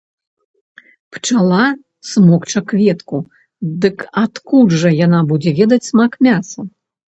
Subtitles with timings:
[1.15, 1.65] Пчала
[2.13, 3.17] смокча кветку,
[3.85, 6.59] дык адкуль жа яна будзе ведаць смак мяса?